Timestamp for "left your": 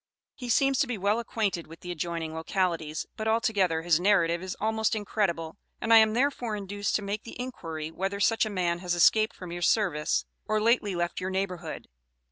10.95-11.29